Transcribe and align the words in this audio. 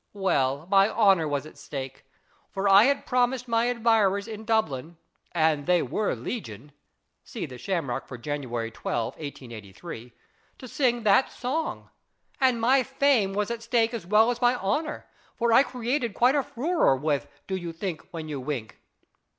Well, 0.13 0.65
my 0.65 0.89
honour 0.89 1.27
was 1.27 1.45
at 1.45 1.59
stake, 1.59 2.05
for 2.49 2.67
I 2.67 2.85
had 2.85 3.05
promised 3.05 3.47
my 3.47 3.65
admirers 3.69 4.27
in 4.27 4.45
Dublin 4.45 4.97
and 5.31 5.67
they 5.67 5.83
were 5.83 6.15
legion 6.15 6.71
(see 7.23 7.45
the 7.45 7.59
Shamrock 7.59 8.07
for 8.07 8.17
January 8.17 8.71
12, 8.71 9.13
1883) 9.17 10.11
to 10.57 10.67
sing 10.67 11.03
that 11.03 11.31
song. 11.31 11.91
And 12.39 12.59
my 12.59 12.81
fame 12.81 13.33
was 13.35 13.51
at 13.51 13.61
stake 13.61 13.93
as 13.93 14.07
well 14.07 14.31
as 14.31 14.41
my 14.41 14.55
honour, 14.55 15.05
for 15.35 15.53
I 15.53 15.61
created 15.61 16.15
quite 16.15 16.33
a 16.33 16.41
furore 16.41 16.95
with 16.95 17.27
* 17.37 17.45
Do 17.47 17.55
you 17.55 17.71
think 17.71 18.01
when 18.09 18.27
you 18.27 18.39
wink 18.41 18.79